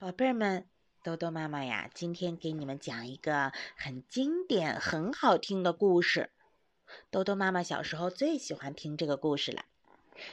[0.00, 0.66] 宝贝儿们，
[1.02, 6.30] 豆豆妈妈呀，今天给你们讲一个很经典、很好听的故事。
[7.10, 9.66] 豆豆妈妈小时候最喜欢听这个故事了。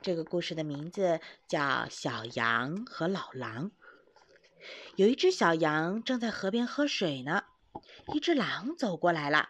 [0.00, 1.60] 这个故事的名字叫
[1.90, 3.70] 《小羊和老狼》。
[4.94, 7.42] 有一只小羊正在河边喝水呢，
[8.14, 9.48] 一只狼走过来了，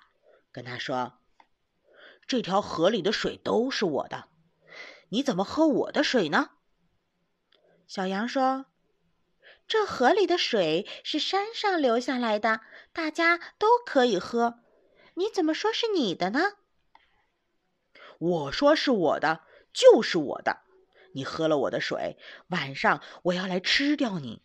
[0.51, 1.19] 跟他说
[2.27, 4.31] ：“这条河里的水都是我的，
[5.11, 6.53] 你怎么喝我的水呢？”
[7.87, 8.65] 小羊说。
[9.69, 12.63] 这河里的水是山上流下来的，
[12.95, 14.61] 大家都可以喝。
[15.15, 16.55] 你怎么说是你的呢？
[18.19, 20.63] 我说是我的，就是我的。
[21.13, 22.17] 你喝了我的水，
[22.49, 24.43] 晚上我要来吃掉你。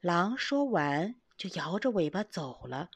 [0.00, 2.90] 狼说完，就摇着尾巴走了。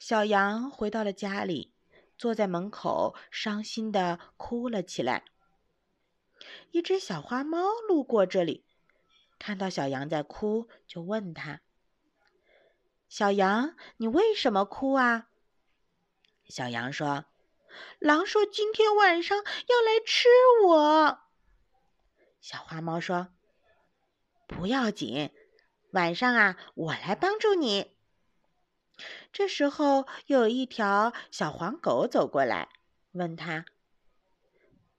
[0.00, 1.72] 小羊回到了家里，
[2.18, 5.24] 坐在门口，伤心的哭了起来。
[6.72, 8.64] 一只小花猫路过这里。
[9.40, 11.62] 看到小羊在哭，就问他
[13.08, 15.28] ：“小羊，你为什么哭啊？”
[16.46, 17.24] 小羊说
[17.98, 20.28] ：“狼说今天晚上要来吃
[20.66, 21.20] 我。”
[22.42, 23.28] 小花猫说
[24.46, 25.30] ：“不要紧，
[25.92, 27.96] 晚上啊，我来帮助你。”
[29.32, 32.68] 这时候，又有一条小黄狗走过来，
[33.12, 33.64] 问他：“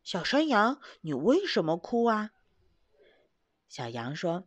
[0.04, 2.32] 小山羊，你为什么哭啊？”
[3.72, 4.44] 小羊说：“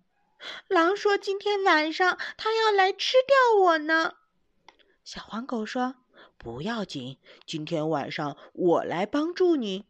[0.68, 4.16] 狼说今天晚上它要来吃掉我呢。”
[5.02, 5.94] 小黄狗说
[6.36, 9.86] ：“不要紧，今天晚上我来帮助你。”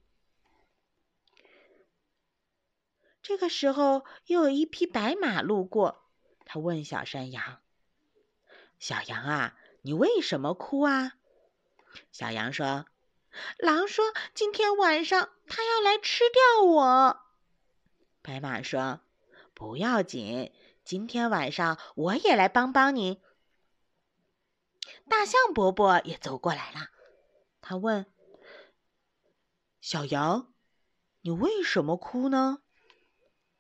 [3.23, 6.05] 这个时候，又有一匹白马路过，
[6.45, 7.61] 他问小山羊
[8.79, 11.15] ：“小羊啊，你为什么哭啊？”
[12.13, 12.87] 小羊说
[13.59, 17.21] ：“狼说今天晚上它要来吃掉我。”
[18.23, 19.01] 白马说。
[19.55, 20.53] 不要紧，
[20.85, 23.23] 今天晚上我也来帮帮你。
[25.09, 26.89] 大象伯伯也走过来了，
[27.61, 28.13] 他问
[29.81, 30.53] ：“小羊，
[31.21, 32.63] 你为什么哭呢？”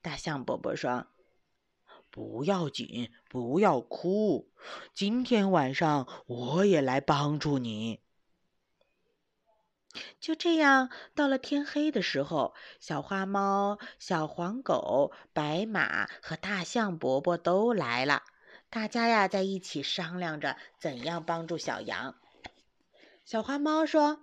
[0.00, 1.06] 大象伯伯说。
[2.14, 4.48] 不要紧，不要哭。
[4.94, 7.98] 今天晚上我也来帮助你。
[10.20, 18.22] 就这样，到了天黑的时候，小花猫、小黄狗、白马和大象伯伯都来了。
[18.70, 22.14] 大家呀，在一起商量着怎样帮助小羊。
[23.24, 24.20] 小花猫说：“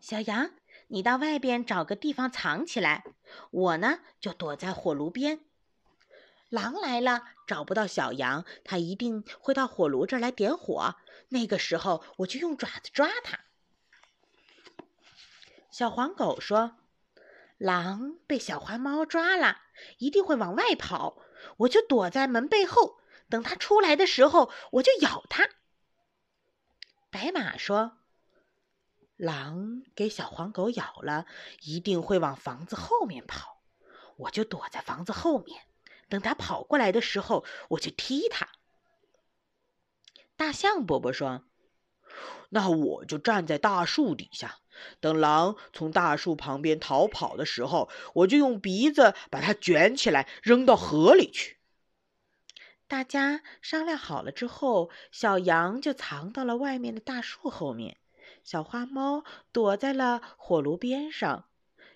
[0.00, 0.52] 小羊。”
[0.90, 3.04] 你到外边找个地方藏起来，
[3.50, 5.40] 我呢就躲在火炉边。
[6.48, 10.96] 狼来了，找不到小羊，它一定会到火炉这儿来点火。
[11.28, 13.40] 那个时候，我就用爪子抓它。
[15.70, 16.76] 小黄狗说
[17.58, 19.58] ：“狼被小花猫抓了，
[19.98, 21.18] 一定会往外跑，
[21.58, 22.98] 我就躲在门背后，
[23.28, 25.50] 等它出来的时候，我就咬它。”
[27.10, 27.98] 白马说。
[29.18, 31.26] 狼给小黄狗咬了，
[31.62, 33.60] 一定会往房子后面跑，
[34.16, 35.62] 我就躲在房子后面，
[36.08, 38.48] 等它跑过来的时候，我就踢它。
[40.36, 41.42] 大象伯伯说
[42.50, 44.60] ：“那我就站在大树底下，
[45.00, 51.58] 等狼从大树旁边逃跑的时候，我就用鼻子把它卷起来扔到河里去。”
[52.86, 57.98] 大家商量好了之后，小羊就藏到了外面的大树后面。
[58.50, 61.44] 小花猫躲在了火炉边上，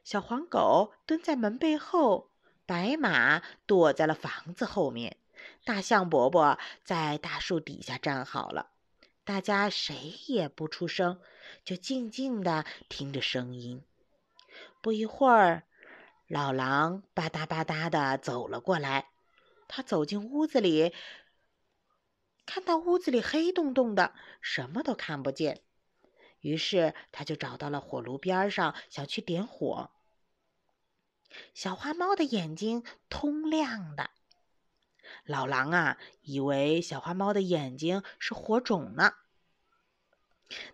[0.04, 2.30] 小黄狗蹲在门背后，
[2.66, 5.16] 白马躲在了房子后面，
[5.64, 8.68] 大象伯伯在大树底下站好了。
[9.24, 9.94] 大家谁
[10.26, 11.22] 也不出声，
[11.64, 13.82] 就静静的听着声音。
[14.82, 15.62] 不一会儿，
[16.28, 19.08] 老狼吧嗒吧嗒的走了过来。
[19.68, 20.92] 他走进屋子里，
[22.44, 24.12] 看到屋子里黑洞洞的，
[24.42, 25.62] 什么都看不见。
[26.42, 29.90] 于是他就找到了火炉边上，想去点火。
[31.54, 34.10] 小花猫的眼睛通亮的，
[35.24, 39.14] 老狼啊，以为小花猫的眼睛是火种呢。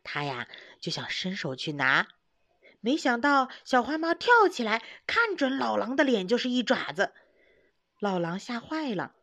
[0.03, 0.49] 他呀
[0.81, 2.09] 就想伸手去拿，
[2.81, 7.13] 没想到小花猫跳起来，看准老狼的脸就是一爪子。
[8.01, 9.15] 老狼吓坏了，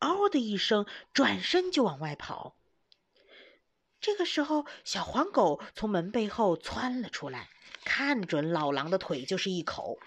[0.00, 2.56] 嗷的一声，转身就往外跑。
[4.04, 7.48] 这个时候，小黄狗从门背后窜了出来，
[7.86, 9.98] 看准老狼的腿就是一口。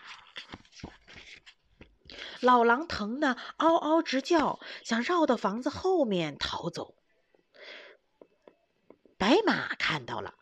[2.40, 6.94] 老狼疼得嗷嗷直叫，想绕到房子后面逃走。
[9.18, 10.36] 白马看到了。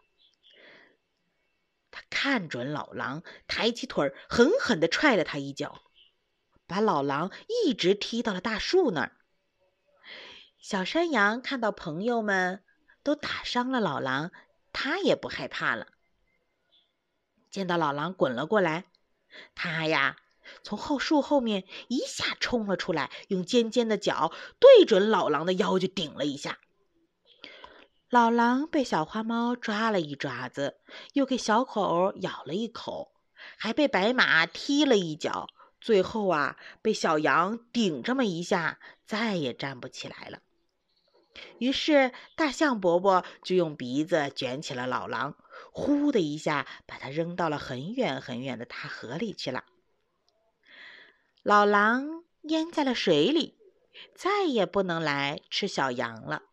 [1.91, 5.81] 他看准老狼，抬起腿，狠狠地踹了他一脚，
[6.67, 9.15] 把老狼一直踢到了大树那儿。
[10.59, 12.64] 小山羊看到朋友们
[13.05, 14.31] 都打伤了老狼，
[14.73, 15.89] 他也不害怕了。
[17.51, 18.85] 见到老狼滚了过来，
[19.53, 20.17] 他呀
[20.63, 26.57] 从后树后面一下冲了出来，用尖尖的角对准老狼的腰就顶了一下。
[28.09, 30.79] 老狼被小花猫抓了一爪子，
[31.13, 33.11] 又给小口咬了一口，
[33.55, 35.47] 还被白马踢了一脚，
[35.79, 40.39] 最后啊，被小羊顶这么一下，再也站不起来了。
[41.57, 45.35] 于是大象伯伯就用鼻子卷起了老狼，
[45.71, 49.63] 呼的一下把它扔到了很远很远的大河里去了。
[51.43, 53.57] 老狼淹在了水里，
[54.15, 56.43] 再也不能来吃小羊了。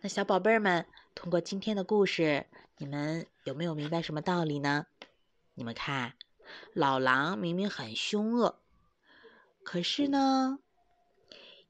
[0.00, 2.46] 那小宝贝儿们，通过今天的故事，
[2.78, 4.86] 你们有没有明白什么道理呢？
[5.54, 6.14] 你们看，
[6.72, 8.58] 老狼明明很凶恶，
[9.62, 10.58] 可是呢，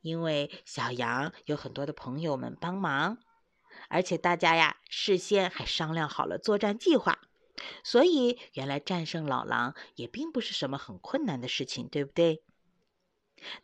[0.07, 3.19] 因为小羊有很多的朋友们帮忙，
[3.89, 7.19] 而且大家呀事先还商量好了作战计划，
[7.83, 12.45] 所以原来战胜老狼也并不是什么很困难的事情，对不对？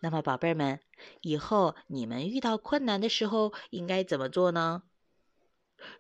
[0.01, 0.81] 那么，宝贝儿们，
[1.21, 4.83] 以后你们遇到困难的时候应该怎么做呢？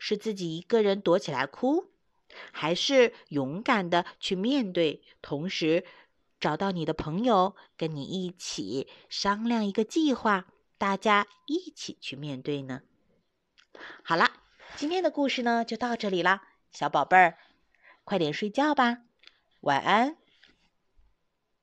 [0.00, 1.93] 是自己一个人躲起来哭，
[2.50, 5.85] 还是勇敢的去面对，同时
[6.43, 10.47] 找到你的朋友跟你一起商量一个计划，
[10.77, 12.83] 大家一起去面对呢？
[14.03, 14.29] 好啦，
[14.75, 16.43] 今天的故事呢就到这里啦，
[16.73, 17.39] 小宝贝儿，
[18.03, 19.03] 快点睡觉吧，
[19.61, 20.17] 晚安。